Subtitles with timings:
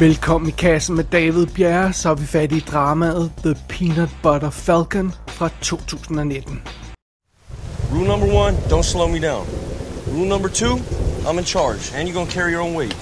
[0.00, 4.50] Velkommen i kassen med David Bjerre, så er vi fat i dramaet The Peanut Butter
[4.50, 6.62] Falcon fra 2019.
[7.92, 9.46] Rule number one, don't slow me down.
[10.08, 10.78] Rule number two,
[11.28, 12.96] I'm in charge, and you're gonna carry your own weight.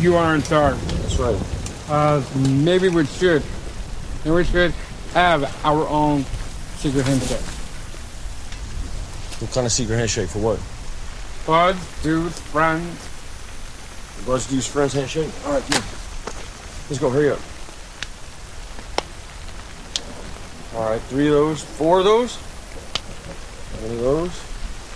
[0.00, 0.78] You are in charge.
[0.78, 1.40] That's right.
[1.90, 2.22] Uh,
[2.64, 3.42] maybe we should.
[4.24, 4.72] Maybe we should
[5.14, 6.24] have our own
[6.76, 7.46] secret handshake.
[9.40, 10.58] What kind of secret handshake for what?
[11.46, 13.11] Buds, dudes, friends.
[14.26, 15.30] Let's do friends handshake.
[15.46, 15.70] All right.
[16.88, 17.10] Let's go.
[17.10, 17.40] Hurry up.
[20.74, 22.38] All right, three of those, four of those.
[23.84, 24.30] Any of those?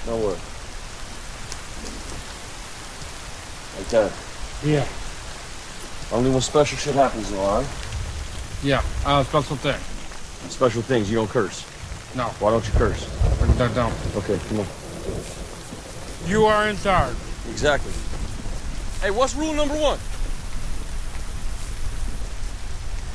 [0.06, 0.38] No what?
[3.76, 4.12] Like that.
[4.64, 4.86] Yeah.
[6.16, 7.70] Only when special shit happens, though, all right?
[8.62, 8.82] Yeah.
[9.04, 9.78] Uh, special thing.
[10.48, 11.66] Special things, you don't curse.
[12.14, 13.06] No, Why don't you curse?
[13.60, 13.92] I don't.
[14.16, 14.66] Okay, come on.
[16.26, 17.14] You are in charge.
[17.50, 17.92] Exactly.
[19.06, 19.98] Hey, what's rule number one?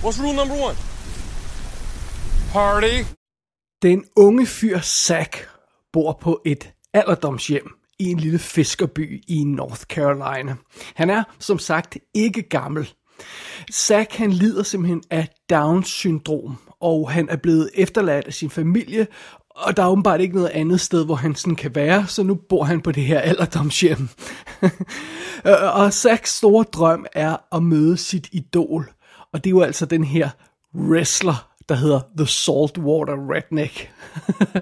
[0.01, 0.75] What's rule number one?
[2.53, 3.05] Party.
[3.81, 5.49] Den unge fyr Zack
[5.93, 10.55] bor på et alderdomshjem i en lille fiskerby i North Carolina.
[10.95, 12.93] Han er, som sagt, ikke gammel.
[13.71, 19.07] Zack han lider simpelthen af Down syndrom, og han er blevet efterladt af sin familie,
[19.55, 22.35] og der er åbenbart ikke noget andet sted, hvor han sådan kan være, så nu
[22.35, 24.09] bor han på det her alderdomshjem.
[25.73, 28.89] og Zacks store drøm er at møde sit idol,
[29.33, 30.29] og det er jo altså den her
[30.75, 33.91] wrestler, der hedder The Saltwater Redneck.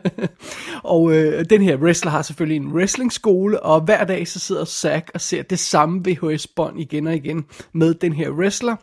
[0.95, 5.11] og øh, den her wrestler har selvfølgelig en wrestlingskole, og hver dag så sidder Zack
[5.13, 8.75] og ser det samme VHS-bånd igen og igen med den her wrestler.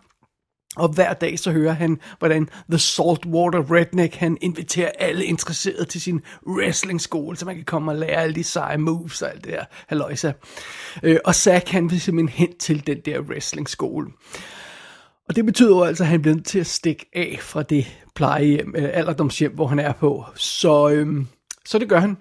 [0.77, 6.01] Og hver dag så hører han, hvordan The Saltwater Redneck, han inviterer alle interesserede til
[6.01, 9.53] sin wrestlingskole, så man kan komme og lære alle de seje moves og alt det
[9.53, 10.33] der halløjsa.
[11.03, 14.07] Øh, og Zack, han vil simpelthen hen til den der wrestlingskole.
[15.29, 17.87] Og det betyder jo altså, at han bliver nødt til at stikke af fra det
[18.15, 20.25] plejehjem, øh, alderdomshjem, hvor han er på.
[20.35, 21.27] Så, øhm,
[21.65, 22.17] så det gør han.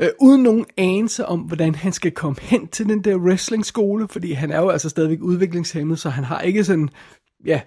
[0.00, 4.32] Øh, uden nogen anelse om, hvordan han skal komme hen til den der wrestlingskole, fordi
[4.32, 6.88] han er jo altså stadigvæk udviklingshemmet, så han har ikke sådan,
[7.44, 7.60] ja,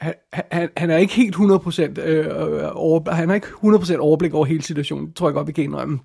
[0.00, 0.14] han,
[0.52, 2.26] han, han er ikke helt 100% øh,
[2.74, 5.64] over, han har ikke 100% overblik over hele situationen, det tror jeg godt, vi kan
[5.64, 5.98] indrømme.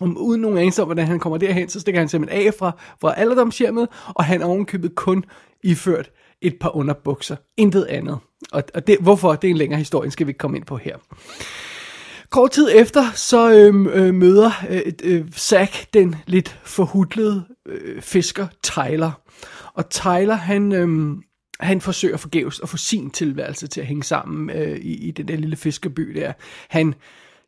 [0.00, 2.72] Om, uden nogen anelse om, hvordan han kommer derhen, så stikker han simpelthen af fra,
[3.00, 5.24] fra alderdomshjemmet, og han er ovenkøbet kun
[5.64, 6.10] iført
[6.42, 7.36] et par underbukser.
[7.56, 8.18] Intet andet.
[8.52, 10.76] Og, og det, hvorfor, det er en længere historie, skal vi ikke komme ind på
[10.76, 10.96] her.
[12.30, 18.46] Kort tid efter, så øh, øh, møder øh, øh, Zack den lidt forhudlede øh, fisker
[18.62, 19.10] Tyler.
[19.74, 21.16] Og Tyler, han, øh,
[21.60, 25.28] han forsøger forgæves at få sin tilværelse til at hænge sammen øh, i, i den
[25.28, 26.32] der lille fiskerby der.
[26.68, 26.94] Han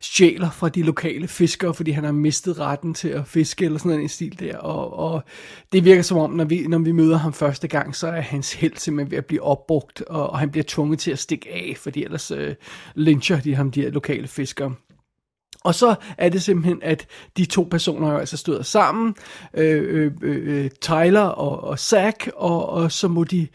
[0.01, 3.99] stjæler fra de lokale fiskere, fordi han har mistet retten til at fiske, eller sådan
[3.99, 5.23] en stil der, og, og
[5.71, 8.53] det virker som om, når vi, når vi møder ham første gang, så er hans
[8.53, 11.73] held simpelthen ved at blive opbrugt, og, og han bliver tvunget til at stikke af,
[11.77, 12.55] fordi ellers øh,
[12.95, 14.73] lyncher de ham, de her lokale fiskere.
[15.63, 17.07] Og så er det simpelthen, at
[17.37, 19.15] de to personer jo altså støder sammen,
[19.53, 23.47] øh, øh, øh, øh Tyler og, og Zack, og, og så må de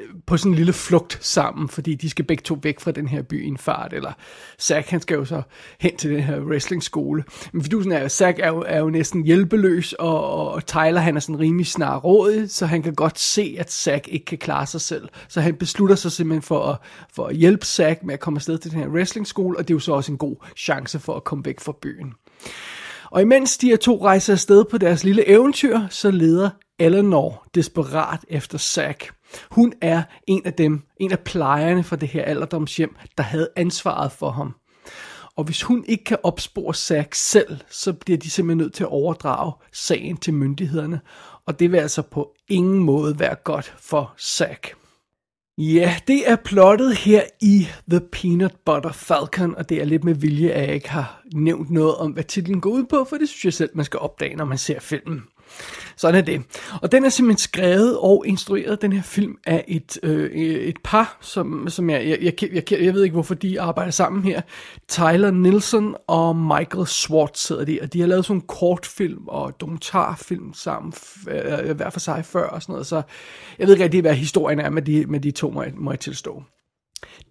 [0.00, 3.08] Øh, på sådan en lille flugt sammen, fordi de skal begge to væk fra den
[3.08, 4.12] her by i en fart, eller
[4.60, 5.42] Zack, han skal jo så
[5.80, 7.24] hen til den her wrestling-skole.
[7.52, 11.20] Men fidusen er, Zack er jo, er jo næsten hjælpeløs, og, og Tyler, han er
[11.20, 15.08] sådan rimelig snarrådig, så han kan godt se, at Zack ikke kan klare sig selv.
[15.28, 16.76] Så han beslutter sig simpelthen for at,
[17.14, 19.76] for at hjælpe Zack med at komme afsted til den her wrestling-skole, og det er
[19.76, 22.14] jo så også en god chance for at komme væk fra byen.
[23.14, 28.20] Og imens de her to rejser afsted på deres lille eventyr, så leder Eleanor desperat
[28.28, 29.14] efter Zack.
[29.50, 34.12] Hun er en af dem, en af plejerne fra det her alderdomshjem, der havde ansvaret
[34.12, 34.54] for ham.
[35.36, 38.90] Og hvis hun ikke kan opspore Zack selv, så bliver de simpelthen nødt til at
[38.90, 41.00] overdrage sagen til myndighederne.
[41.46, 44.74] Og det vil altså på ingen måde være godt for Zack.
[45.58, 50.14] Ja, det er plottet her i The Peanut Butter Falcon, og det er lidt med
[50.14, 53.28] vilje, at jeg ikke har nævnt noget om, hvad titlen går ud på, for det
[53.28, 55.22] synes jeg selv, man skal opdage, når man ser filmen.
[55.96, 56.42] Sådan er det.
[56.82, 61.18] Og den er simpelthen skrevet og instrueret, den her film, af et, øh, et par,
[61.20, 64.40] som, som jeg, jeg, jeg, jeg, jeg ved ikke, hvorfor de arbejder sammen her.
[64.88, 69.60] Tyler Nielsen og Michael Schwartz sidder de, og de har lavet sådan en kortfilm og
[69.60, 70.92] dokumentarfilm sammen,
[71.28, 73.02] øh, øh, hver for sig før og sådan noget, så
[73.58, 75.90] jeg ved ikke rigtig, hvad historien er med de, med de to, må jeg, må
[75.90, 76.42] jeg tilstå.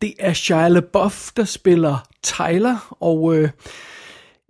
[0.01, 3.35] Det er Shia LaBeouf, der spiller Tyler, og...
[3.35, 3.49] Øh,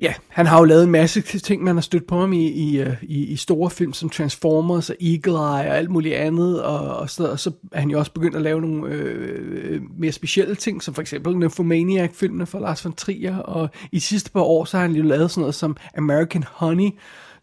[0.03, 2.79] Ja, han har jo lavet en masse ting, man har stødt på ham i, i,
[2.81, 6.95] øh, i, i store film som Transformers og Eagle Eye og alt muligt andet, og,
[6.95, 10.55] og, så, og så er han jo også begyndt at lave nogle øh, mere specielle
[10.55, 14.77] ting, som for eksempel Nymphomaniac-filmene fra Lars von Trier, og i sidste par år, så
[14.77, 16.89] har han jo lavet sådan noget som American Honey,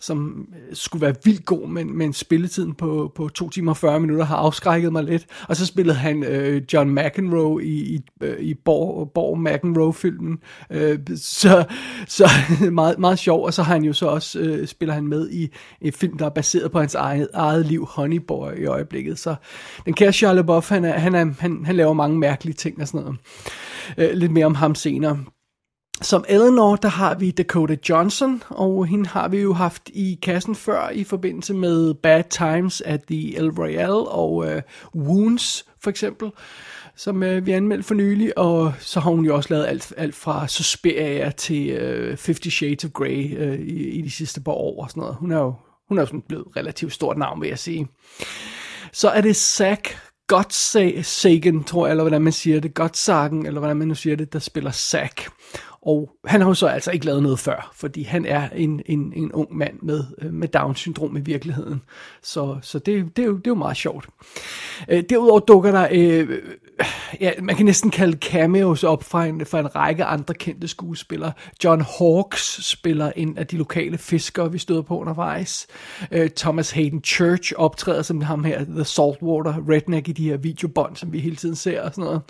[0.01, 4.01] som øh, skulle være vildt god, men, men spilletiden på, på 2 timer og 40
[4.01, 5.27] minutter har afskrækket mig lidt.
[5.49, 10.39] Og så spillede han øh, John McEnroe i, i, øh, i Borg, Borg McEnroe-filmen.
[10.71, 11.65] Øh, så
[12.07, 12.29] så
[12.73, 15.49] meget, meget sjov, og så har han jo så også, øh, spiller han med i
[15.81, 19.19] en film, der er baseret på hans eget, eget liv, Honeyboy, i øjeblikket.
[19.19, 19.35] Så
[19.85, 22.89] den kære Charlie Buff, han, er, han, er, han, han laver mange mærkelige ting og
[22.89, 23.19] sådan noget.
[23.99, 25.19] Øh, lidt mere om ham senere.
[26.03, 30.55] Som Eleanor, der har vi Dakota Johnson, og hende har vi jo haft i kassen
[30.55, 34.63] før i forbindelse med Bad Times at the El Royale og øh,
[34.95, 36.31] Wounds for eksempel,
[36.97, 40.15] som øh, vi anmeldte for nylig, og så har hun jo også lavet alt, alt
[40.15, 44.83] fra Suspiria til uh, Fifty Shades of Grey øh, i, i de sidste par år
[44.83, 45.17] og sådan noget.
[45.17, 45.55] Hun er jo
[45.89, 47.89] hun er jo sådan blevet relativt stort navn, vil jeg sige.
[48.93, 49.99] Så er det Zack
[50.31, 54.33] Godsagen, tror jeg, eller hvordan man siger det, Godsagen, eller hvordan man nu siger det,
[54.33, 55.31] der spiller Zack.
[55.83, 59.13] Og han har jo så altså ikke lavet noget før, fordi han er en, en,
[59.17, 61.83] en ung mand med, øh, med Down-syndrom i virkeligheden.
[62.23, 64.09] Så, så det, det, er jo, det er jo meget sjovt.
[64.89, 66.39] Øh, derudover dukker der, øh,
[67.21, 71.33] ja, man kan næsten kalde cameos op fra en, fra en række andre kendte skuespillere.
[71.65, 75.67] John Hawkes spiller en af de lokale fiskere, vi støder på undervejs.
[76.13, 80.97] Øh, Thomas Hayden Church optræder som ham her, The Saltwater Redneck i de her videobånd,
[80.97, 82.21] som vi hele tiden ser og sådan noget.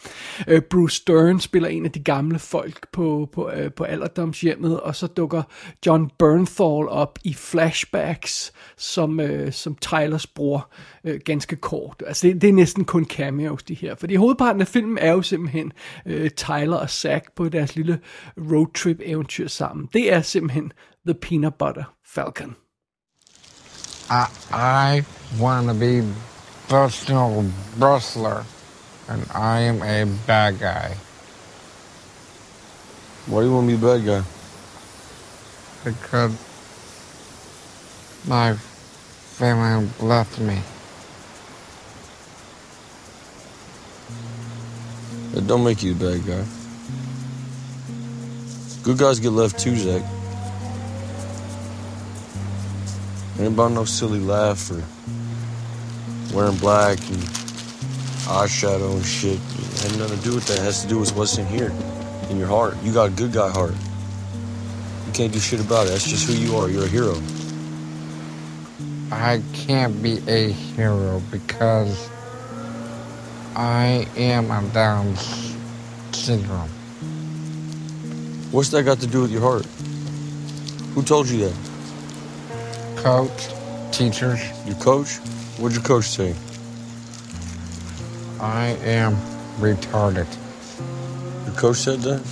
[0.49, 4.81] Øh, Bruce Stern spiller en af de gamle folk på, på på, øh, på alderdomshjemmet,
[4.81, 5.43] og så dukker
[5.87, 10.71] John Bernthal op i flashbacks, som, øh, som Tylers bror
[11.05, 12.03] øh, ganske kort.
[12.07, 13.95] Altså det, det er næsten kun cameos, de her.
[13.95, 15.73] Fordi hovedparten af filmen er jo simpelthen
[16.07, 18.01] øh, Tyler og Zack på deres lille
[18.39, 19.89] roadtrip eventyr sammen.
[19.93, 20.73] Det er simpelthen
[21.07, 21.85] The Peanut Butter
[22.15, 22.57] Falcon.
[24.11, 25.05] I, I
[25.41, 26.03] want to be
[26.69, 28.45] personal Brustler,
[29.09, 30.97] and I am a bad guy.
[33.27, 34.23] Why do you want to be the bad guy?
[35.85, 36.33] Because
[38.27, 40.59] my family left me.
[45.33, 46.45] That don't make you a bad guy.
[48.83, 50.03] Good guys get left too, Zach.
[53.39, 54.83] Ain't about no silly laugh or
[56.35, 57.23] wearing black and
[58.27, 59.39] eyeshadow and shit.
[59.39, 60.59] It had nothing to do with that.
[60.59, 61.73] It has to do with what's in here.
[62.31, 62.77] in your heart.
[62.83, 63.75] You got a good guy heart.
[65.07, 65.91] You can't do shit about it.
[65.91, 66.71] That's just who you are.
[66.71, 67.17] You're a hero.
[69.11, 72.09] I can't be a hero because
[73.57, 75.17] I am on Down
[76.13, 76.69] syndrome.
[78.53, 79.67] What's that got to do with your heart?
[80.95, 81.57] Who told you that?
[82.97, 83.49] Coach,
[83.93, 84.41] teachers.
[84.67, 85.17] Your coach?
[85.59, 86.35] What'd your coach say?
[88.41, 89.17] I am
[89.59, 90.27] retarded.
[91.47, 92.23] Your coach said that?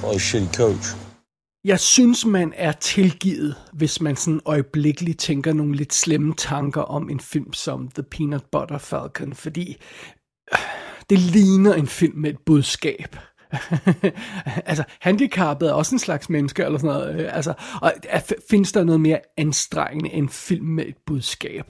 [0.00, 0.99] Probably shitty coach.
[1.64, 7.10] Jeg synes, man er tilgivet, hvis man sådan øjeblikkeligt tænker nogle lidt slemme tanker om
[7.10, 9.76] en film som The Peanut Butter Falcon, fordi
[10.52, 10.58] øh,
[11.10, 13.16] det ligner en film med et budskab.
[14.70, 17.20] altså, handicappet er også en slags menneske, eller sådan noget.
[17.20, 18.20] Øh, altså, og øh,
[18.50, 21.64] findes der noget mere anstrengende end film med et budskab?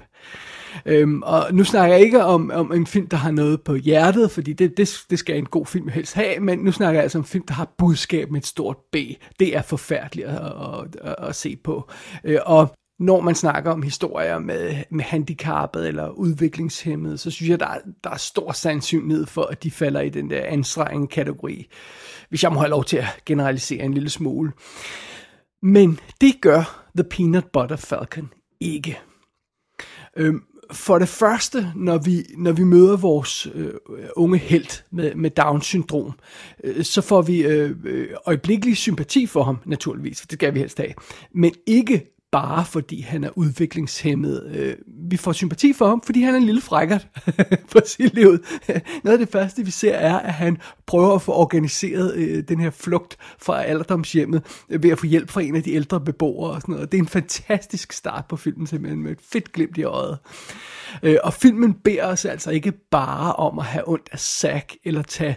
[0.87, 4.31] Øhm, og nu snakker jeg ikke om, om en film, der har noget på hjertet,
[4.31, 7.19] fordi det, det, det skal en god film helst have, men nu snakker jeg altså
[7.19, 8.97] om en film, der har budskab med et stort B.
[9.39, 11.91] Det er forfærdeligt at, at, at, at se på.
[12.25, 17.61] Øh, og når man snakker om historier med, med handicappet eller udviklingshemmede, så synes jeg,
[17.61, 21.69] der er, der er stor sandsynlighed for, at de falder i den der anstrengende kategori,
[22.29, 24.53] hvis jeg må have lov til at generalisere en lille smule.
[25.63, 29.01] Men det gør The Peanut Butter Falcon ikke.
[30.17, 33.73] Øhm, for det første, når vi, når vi møder vores øh,
[34.17, 36.13] unge held med, med Down-syndrom,
[36.65, 40.59] øh, så får vi øh, øh øjeblikkelig sympati for ham, naturligvis, for det skal vi
[40.59, 40.93] helst have,
[41.33, 44.51] men ikke bare fordi han er udviklingshemmet.
[44.55, 44.77] Øh,
[45.11, 47.09] vi får sympati for ham, fordi han er en lille frækkert
[47.73, 48.39] på sit liv.
[49.05, 52.61] Noget af det første, vi ser, er, at han prøver at få organiseret øh, den
[52.61, 56.51] her flugt fra alderdomshjemmet øh, ved at få hjælp fra en af de ældre beboere
[56.51, 56.93] og sådan noget.
[56.93, 60.19] Det er en fantastisk start på filmen, simpelthen med et fedt glimt i øjet.
[61.03, 65.03] Øh, og filmen beder os altså ikke bare om at have ondt af Zack, eller
[65.03, 65.37] tage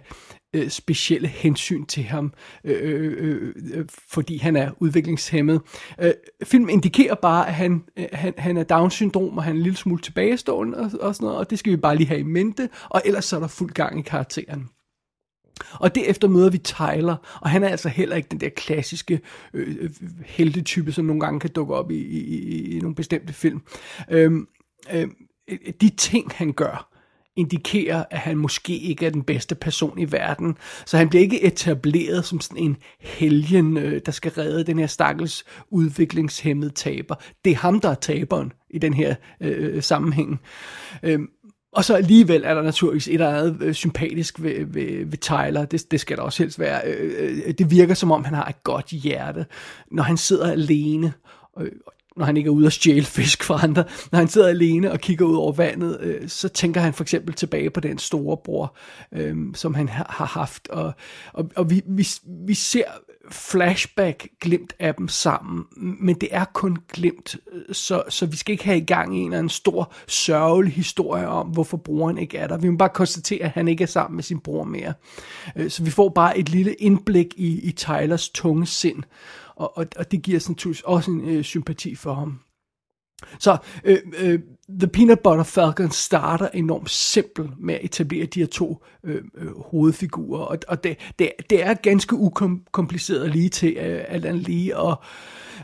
[0.54, 2.34] øh, specielle hensyn til ham,
[2.64, 5.62] øh, øh, øh, øh fordi han er udviklingshemmet.
[6.02, 6.12] Øh,
[6.44, 9.78] filmen indikerer bare, at han, øh, han, han er Down-syndrom, og han er en lille
[9.78, 12.70] smule tilbagestående og, og sådan noget, og det skal vi bare lige have i mente,
[12.90, 14.70] og ellers så er der fuld gang i karakteren.
[15.74, 19.20] Og derefter møder vi Tyler, og han er altså heller ikke den der klassiske
[19.54, 19.90] øh, øh
[20.26, 23.62] heltetype, som nogle gange kan dukke op i, i, i, i nogle bestemte film.
[24.12, 24.32] Øh,
[24.94, 25.08] øh,
[25.82, 26.93] de ting, han gør,
[27.36, 30.58] indikerer, at han måske ikke er den bedste person i verden.
[30.86, 34.88] Så han bliver ikke etableret som sådan en helgen, øh, der skal redde den her
[34.88, 37.16] stakkels udviklingshemmede taber.
[37.46, 40.42] Det er ham, der er taberen i den her øh, øh, sammenhæng.
[41.04, 41.28] Øhm,
[41.74, 45.66] og så alligevel er der naturligvis et eller andet øh, sympatisk ved, ved, ved Tyler.
[45.66, 46.82] Det, det skal der også helst være.
[46.86, 49.46] Øh, øh det virker som om, han har et godt hjerte,
[49.92, 51.14] når han sidder alene.
[52.18, 55.00] Når han ikke er ude og stjæle fisk fra andre, når han sidder alene og
[55.00, 58.76] kigger ud over vandet, øh, så tænker han for eksempel tilbage på den store bror,
[59.12, 60.94] øh, som han har, har haft, og,
[61.34, 62.08] og, og vi, vi,
[62.48, 62.84] vi ser
[63.32, 67.36] flashback glimt af dem sammen, men det er kun glimt,
[67.72, 71.28] så, så vi skal ikke have i gang i en eller anden stor sørgelig historie
[71.28, 72.58] om, hvorfor broren ikke er der.
[72.58, 74.94] Vi må bare konstatere, at han ikke er sammen med sin bror mere.
[75.56, 79.04] Øh, så vi får bare et lille indblik i, i Tylers tunge sind,
[79.56, 82.40] og, og, og det giver sådan, også en øh, sympati for ham.
[83.40, 84.40] Så øh, øh,
[84.80, 89.60] The Peanut Butter Falcon starter enormt simpelt med at etablere de her to øh, øh,
[89.60, 94.78] hovedfigurer, og, og det, det, det er ganske ukompliceret lige til øh, alt andet lige,
[94.78, 95.04] og,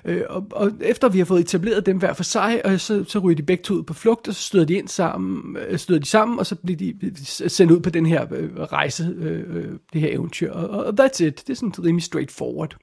[0.06, 3.20] øh, og, og efter vi har fået etableret dem hver for sig, og så, så
[3.20, 6.00] ryger de begge to ud på flugt, og så støder de ind sammen, øh, støder
[6.00, 7.12] de sammen, og så bliver de øh,
[7.50, 11.24] sendt ud på den her øh, rejse, øh, øh, det her eventyr, og, og that's
[11.24, 11.44] it.
[11.48, 12.78] Det er sådan rimelig straightforward.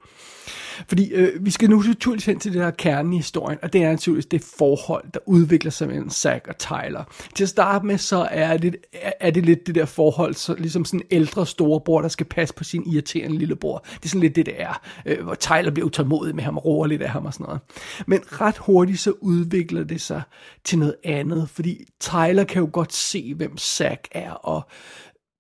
[0.89, 3.83] Fordi øh, vi skal nu naturligvis hen til det her kerne i historien, og det
[3.83, 7.05] er naturligvis det forhold, der udvikler sig mellem Zack og Tyler.
[7.35, 8.77] Til at starte med, så er det,
[9.21, 12.55] er det lidt det der forhold, så ligesom sådan en ældre storebror, der skal passe
[12.55, 13.79] på sin irriterende lillebror.
[13.79, 16.65] Det er sådan lidt det, det er, øh, hvor Tyler bliver utålmodig med ham og
[16.65, 17.61] roer lidt af ham og sådan noget.
[18.07, 20.23] Men ret hurtigt så udvikler det sig
[20.65, 24.69] til noget andet, fordi Tyler kan jo godt se, hvem Zack er, og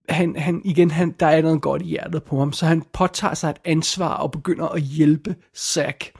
[0.08, 3.34] han, han, igen, han, der er noget godt i hjertet på ham, så han påtager
[3.34, 6.12] sig et ansvar og begynder at hjælpe Zack.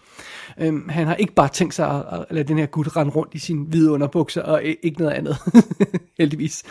[0.61, 3.35] Øhm, han har ikke bare tænkt sig at, at lade den her gut rende rundt
[3.35, 5.37] i sine hvide underbukser og ikke noget andet,
[6.19, 6.65] heldigvis.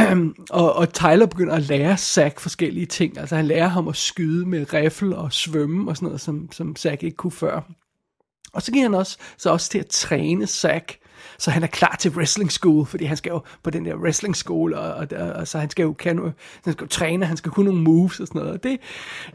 [0.00, 3.18] Øhm, og, og Tyler begynder at lære Zack forskellige ting.
[3.18, 6.76] Altså han lærer ham at skyde med riffel og svømme og sådan noget, som, som
[6.76, 7.60] Zack ikke kunne før.
[8.52, 10.98] Og så giver han også, så også til at træne Zack
[11.38, 14.36] så han er klar til wrestling school, fordi han skal jo på den der wrestling
[14.36, 16.18] school, og, og, og, og så han skal jo, kan,
[16.64, 18.62] han skal jo træne, han skal kunne nogle moves og sådan noget.
[18.62, 18.80] Det,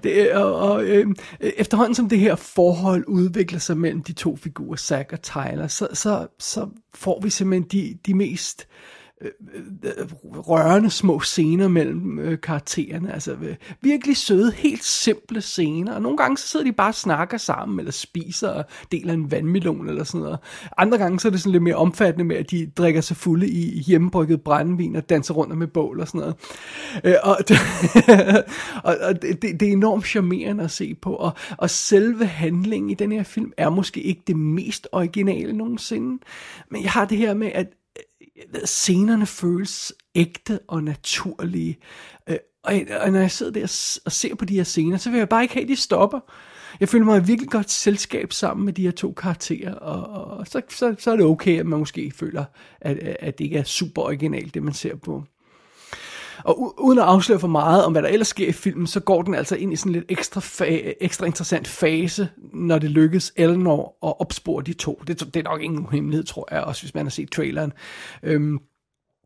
[0.03, 1.07] det, og, og øh,
[1.39, 5.87] efterhånden som det her forhold udvikler sig mellem de to figurer, Zack og Tyler, så,
[5.93, 10.07] så, så får vi simpelthen de, de mest øh, Øh, øh, øh,
[10.37, 13.13] rørende små scener mellem øh, karaktererne.
[13.13, 15.93] Altså øh, virkelig søde, helt simple scener.
[15.95, 19.31] Og nogle gange så sidder de bare og snakker sammen, eller spiser og deler en
[19.31, 20.39] vandmelon eller sådan noget.
[20.77, 23.49] Andre gange så er det sådan lidt mere omfattende med, at de drikker sig fulde
[23.49, 26.35] i hjemmebrygget brændevin og danser rundt med bål og sådan noget.
[27.03, 27.57] Øh, og det,
[28.83, 31.13] og, og det, det er enormt charmerende at se på.
[31.13, 36.23] Og, og selve handlingen i den her film er måske ikke det mest originale nogensinde.
[36.71, 37.67] Men jeg har det her med, at
[38.65, 41.77] scenerne føles ægte og naturlige.
[42.29, 45.17] Øh, og, og når jeg sidder der og ser på de her scener, så vil
[45.17, 46.19] jeg bare ikke have, at de stopper.
[46.79, 50.47] Jeg føler mig i virkelig godt selskab sammen med de her to karakterer, og, og
[50.47, 52.45] så, så, så er det okay, at man måske føler,
[52.81, 55.23] at, at det ikke er super originalt, det man ser på.
[56.43, 59.21] Og uden at afsløre for meget om, hvad der ellers sker i filmen, så går
[59.21, 63.33] den altså ind i sådan en lidt ekstra, fa- ekstra interessant fase, når det lykkes
[63.35, 65.01] Eleanor at opspore de to.
[65.07, 67.73] Det, det er nok ingen hemmelighed, tror jeg, også hvis man har set traileren.
[68.23, 68.59] Øhm,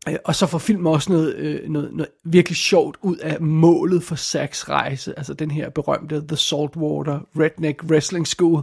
[0.08, 4.02] øh, og så får filmen også noget, øh, noget, noget virkelig sjovt ud af målet
[4.02, 8.62] for Zacks rejse, altså den her berømte The Saltwater Redneck Wrestling School.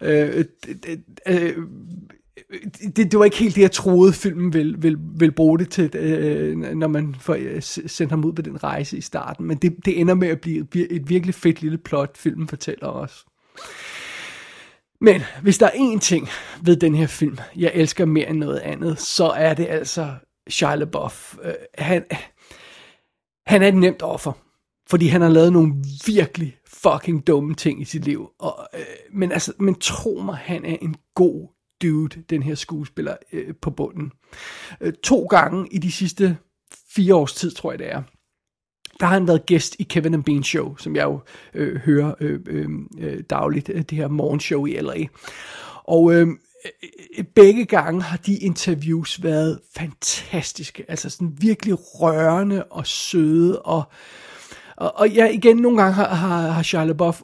[0.00, 0.44] Øh,
[1.28, 1.56] øh,
[2.50, 2.60] Øh,
[2.96, 5.96] det, det var ikke helt det, jeg troede, filmen ville, ville, ville bruge det til,
[5.96, 9.46] øh, når man får øh, sendt ham ud på den rejse i starten.
[9.46, 13.26] Men det, det ender med at blive et virkelig fedt lille plot, filmen fortæller os.
[15.00, 16.28] Men hvis der er én ting
[16.62, 20.14] ved den her film, jeg elsker mere end noget andet, så er det altså
[20.48, 21.36] Shia LaBeouf.
[21.42, 22.04] Øh, han,
[23.46, 24.32] han er et nemt offer,
[24.88, 25.74] fordi han har lavet nogle
[26.06, 28.30] virkelig fucking dumme ting i sit liv.
[28.38, 28.80] Og, øh,
[29.12, 31.48] men, altså, men tro mig, han er en god
[31.82, 34.12] dude, den her skuespiller, øh, på bunden.
[34.80, 36.36] Øh, to gange i de sidste
[36.94, 38.02] fire års tid, tror jeg det er,
[39.00, 41.20] der har han været gæst i Kevin and Bean Show, som jeg jo
[41.54, 42.68] øh, hører øh, øh,
[42.98, 45.06] øh dagligt, øh, det her morgenshow i LA.
[45.84, 46.28] Og øh,
[47.18, 53.82] øh, begge gange har de interviews været fantastiske, altså sådan virkelig rørende og søde, og,
[54.76, 57.20] og, og ja, igen, nogle gange har, har, har Charlie Buff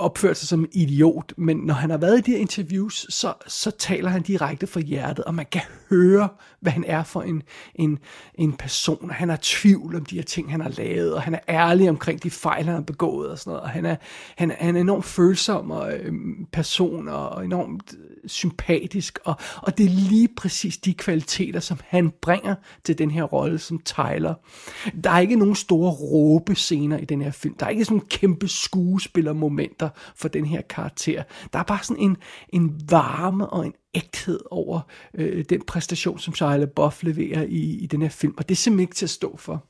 [0.00, 3.34] opført sig som en idiot, men når han har været i de her interviews, så,
[3.46, 6.28] så taler han direkte fra hjertet, og man kan høre,
[6.60, 7.42] hvad han er for en,
[7.74, 7.98] en,
[8.34, 9.10] en person.
[9.10, 12.22] Han har tvivl om de her ting, han har lavet, og han er ærlig omkring
[12.22, 13.62] de fejl, han har begået og sådan noget.
[13.62, 13.96] Og han er,
[14.36, 16.12] han, han er enormt følsom og, øh,
[16.52, 17.94] person og enormt
[18.26, 23.22] sympatisk, og, og det er lige præcis de kvaliteter, som han bringer til den her
[23.22, 24.34] rolle som Tyler.
[25.04, 27.54] Der er ikke nogen store råbescener i den her film.
[27.54, 31.22] Der er ikke sådan kæmpe skuespillermomenter for den her karakter.
[31.52, 32.16] Der er bare sådan en,
[32.48, 34.80] en varme og en ægthed over
[35.14, 38.56] øh, den præstation, som Shia LaBeouf leverer i, i den her film, og det er
[38.56, 39.64] simpelthen ikke til at stå for.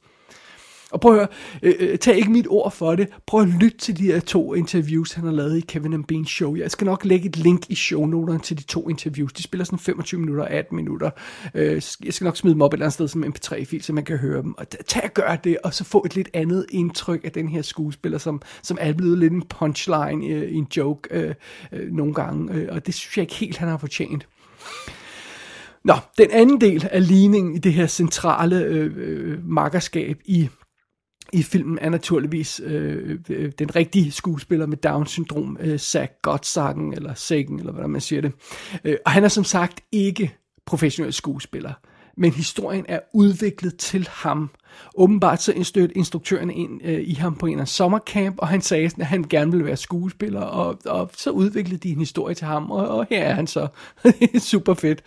[0.91, 1.29] Og prøv at høre,
[1.63, 3.09] øh, øh, tag ikke mit ord for det.
[3.27, 6.25] Prøv at lytte til de her to interviews, han har lavet i Kevin and Bean
[6.25, 6.57] show.
[6.57, 9.33] Jeg skal nok lægge et link i shownoterne til de to interviews.
[9.33, 11.11] De spiller sådan 25 minutter og 18 minutter.
[11.55, 14.05] Øh, jeg skal nok smide dem op et eller andet sted som mp3-fil, så man
[14.05, 14.55] kan høre dem.
[14.59, 17.63] Og tag og gør det, og så få et lidt andet indtryk af den her
[17.63, 21.35] skuespiller, som, som er blevet lidt en punchline øh, i en joke øh,
[21.73, 22.55] øh, nogle gange.
[22.55, 24.29] Øh, og det synes jeg ikke helt, han har fortjent.
[25.85, 30.49] Nå, den anden del af ligningen i det her centrale øh, øh, makkerskab i
[31.33, 37.15] i filmen er naturligvis øh, øh den rigtige skuespiller med Down-syndrom, øh, Zach Gottsagen, eller
[37.15, 38.33] Sagen, eller hvordan man siger det.
[38.85, 41.73] Øh, og han er som sagt ikke professionel skuespiller
[42.17, 44.51] men historien er udviklet til ham.
[44.95, 48.85] Åbenbart så stødte instruktøren ind øh, i ham på en af sommercamp, og han sagde,
[48.85, 52.71] at han gerne ville være skuespiller, og, og så udviklede de en historie til ham,
[52.71, 53.69] og, og her er han så.
[54.51, 55.03] Super fedt.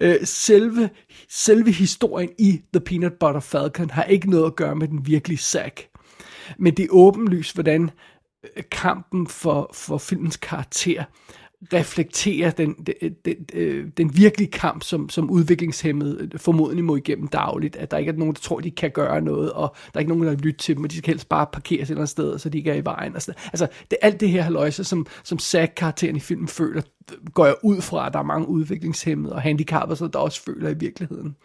[0.00, 0.90] Øh, selve,
[1.30, 5.38] selve historien i The Peanut Butter Falcon har ikke noget at gøre med den virkelige
[5.38, 5.88] Zack.
[6.58, 7.90] Men det er åbenlyst, hvordan
[8.56, 11.04] øh, kampen for, for filmens karakter
[11.72, 17.76] reflekterer den, den, den, den virkelige kamp, som, som udviklingshemmede øh, formodentlig må igennem dagligt.
[17.76, 20.12] At der ikke er nogen, der tror, de kan gøre noget, og der er ikke
[20.12, 22.38] nogen, der lytter til dem, og de skal helst bare parkeres et eller andet sted,
[22.38, 23.14] så de ikke er i vejen.
[23.14, 26.82] Altså, altså det, alt det her haløjse, som, som Zack-karakteren i filmen føler,
[27.34, 30.70] går jeg ud fra, at der er mange udviklingshemmede og handicappede, så der også føler
[30.70, 31.36] i virkeligheden.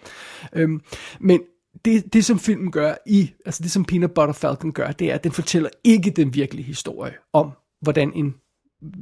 [0.54, 0.82] Øhm,
[1.20, 1.42] men
[1.86, 5.16] det, det, som filmen gør i, altså det, som Peanut Butter Falcon gør, det er,
[5.16, 7.52] at den fortæller ikke den virkelige historie om,
[7.82, 8.36] hvordan en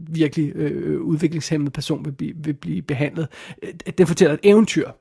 [0.09, 3.27] virkelig øh, øh udviklingshemmet person vil blive, vil blive behandlet.
[3.63, 4.91] Øh, Den fortæller et eventyr.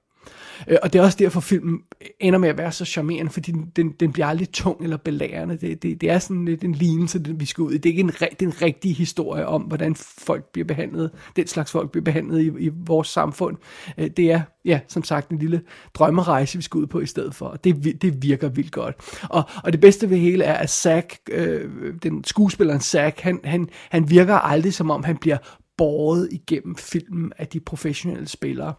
[0.67, 1.81] Øh, og det er også derfor, filmen
[2.21, 5.57] ender med at være så charmerende, fordi den, den, den bliver aldrig tung eller belærende.
[5.57, 7.79] Det, det, det er sådan lidt en lignelse, vi skal ud i.
[7.79, 11.47] Det er ikke en, det er en rigtig historie om, hvordan folk bliver behandlet, den
[11.47, 13.57] slags folk bliver behandlet i, i vores samfund.
[13.99, 15.63] Øh, det er, ja, som sagt, en lille
[15.95, 17.47] drømmerejse, vi skal ud på i stedet for.
[17.47, 18.97] Og det, det virker vildt godt.
[19.31, 21.71] Og, og det bedste ved hele er, at Zack, øh,
[22.03, 25.39] den skuespilleren Zack, han, han, han virker aldrig som om, han bliver
[25.77, 28.75] båret igennem filmen af de professionelle spillere.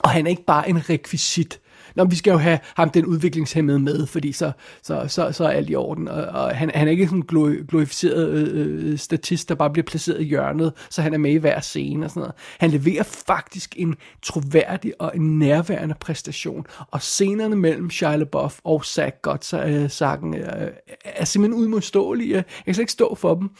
[0.00, 1.60] Og han er ikke bare en rekvisit.
[1.96, 4.52] Nå, vi skal jo have ham, den udviklingshemmede, med, fordi så,
[4.82, 6.08] så, så, så er alt i orden.
[6.08, 9.84] Og, og han, han er ikke sådan en glorificeret øh, øh, statist, der bare bliver
[9.86, 12.34] placeret i hjørnet, så han er med i hver scene og sådan noget.
[12.58, 16.66] Han leverer faktisk en troværdig og en nærværende præstation.
[16.90, 20.68] Og scenerne mellem Shia LaBeouf og Zach Gottsagen øh, øh,
[21.04, 22.34] er simpelthen udmodståelige.
[22.34, 23.50] Jeg kan slet ikke stå for dem.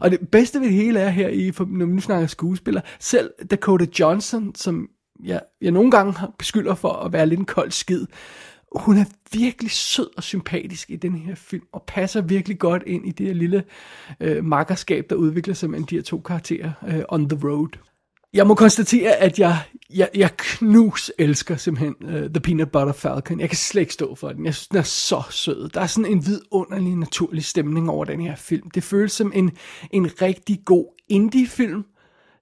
[0.00, 3.30] Og det bedste ved det hele er her, i, når vi nu snakker skuespiller, selv
[3.50, 4.88] Dakota Johnson, som
[5.24, 8.06] jeg, jeg nogle gange beskylder for at være lidt en kold skid.
[8.76, 13.06] Hun er virkelig sød og sympatisk i den her film, og passer virkelig godt ind
[13.06, 13.64] i det her lille
[14.20, 17.68] øh, makkerskab, der udvikler sig mellem de her to karakterer øh, on the road.
[18.32, 19.58] Jeg må konstatere, at jeg,
[19.94, 23.40] jeg, jeg knus elsker simpelthen uh, The Peanut Butter Falcon.
[23.40, 24.46] Jeg kan slet ikke stå for den.
[24.46, 25.68] Jeg synes, den er så sød.
[25.68, 28.70] Der er sådan en vidunderlig, naturlig stemning over den her film.
[28.70, 29.50] Det føles som en,
[29.90, 31.84] en rigtig god indie-film,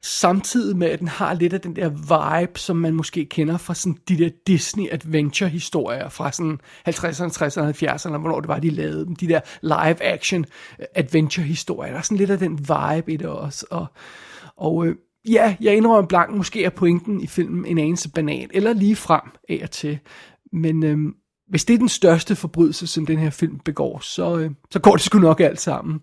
[0.02, 3.74] samtidig med, at den har lidt af den der vibe, som man måske kender fra
[3.74, 9.06] sådan de der Disney-adventure-historier fra sådan 50'erne, 60'erne, 70'erne, eller hvornår det var, de lavede
[9.06, 9.16] dem.
[9.16, 10.44] De der live-action
[10.94, 11.90] adventure-historier.
[11.90, 13.66] Der er sådan lidt af den vibe i det også.
[13.70, 13.86] Og,
[14.56, 14.96] og øh,
[15.28, 19.22] ja, jeg indrømmer blank, måske er pointen i filmen en anelse banal, eller lige frem
[19.48, 19.98] af og til.
[20.52, 20.98] Men øh,
[21.48, 24.92] hvis det er den største forbrydelse, som den her film begår, så, øh, så går
[24.92, 26.00] det sgu nok alt sammen.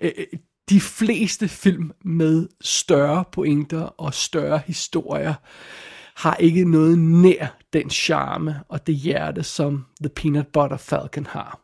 [0.00, 0.38] Øh, øh
[0.70, 5.34] de fleste film med større pointer og større historier
[6.16, 11.60] har ikke noget nær den charme og det hjerte, som The Peanut Butter Falcon har.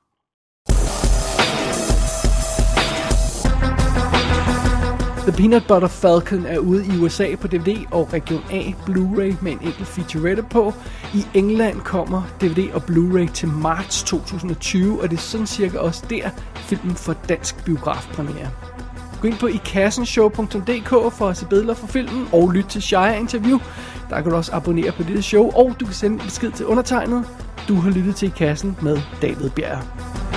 [5.20, 9.52] The Peanut Butter Falcon er ude i USA på DVD og Region A Blu-ray med
[9.52, 10.74] en enkelt featurette på.
[11.14, 16.06] I England kommer DVD og Blu-ray til marts 2020, og det er sådan cirka også
[16.10, 18.50] der, filmen får dansk biografpremiere.
[19.20, 23.58] Gå ind på ikassenshow.dk for at se billeder fra filmen og lytte til Shire interview.
[24.10, 26.66] Der kan du også abonnere på dette show, og du kan sende en besked til
[26.66, 27.24] undertegnet.
[27.68, 30.29] Du har lyttet til I Kassen med David Bjerg.